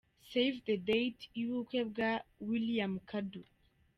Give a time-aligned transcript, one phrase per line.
[0.31, 2.11] 'Save the date' y'ubukwe bwa
[2.47, 3.43] William Kadu.